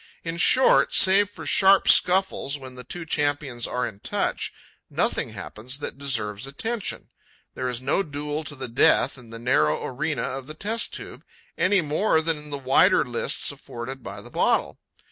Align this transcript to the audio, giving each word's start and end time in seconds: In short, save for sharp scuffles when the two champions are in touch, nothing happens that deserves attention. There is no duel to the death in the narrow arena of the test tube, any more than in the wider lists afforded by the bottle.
In 0.23 0.37
short, 0.37 0.95
save 0.95 1.29
for 1.29 1.45
sharp 1.45 1.87
scuffles 1.87 2.57
when 2.57 2.73
the 2.73 2.83
two 2.83 3.05
champions 3.05 3.67
are 3.67 3.87
in 3.87 3.99
touch, 3.99 4.51
nothing 4.89 5.33
happens 5.33 5.77
that 5.77 5.99
deserves 5.99 6.47
attention. 6.47 7.09
There 7.53 7.69
is 7.69 7.81
no 7.81 8.01
duel 8.01 8.43
to 8.45 8.55
the 8.55 8.67
death 8.67 9.15
in 9.19 9.29
the 9.29 9.37
narrow 9.37 9.85
arena 9.85 10.23
of 10.23 10.47
the 10.47 10.55
test 10.55 10.91
tube, 10.91 11.23
any 11.55 11.81
more 11.81 12.19
than 12.19 12.35
in 12.37 12.49
the 12.49 12.57
wider 12.57 13.05
lists 13.05 13.51
afforded 13.51 14.01
by 14.01 14.21
the 14.23 14.31
bottle. 14.31 14.79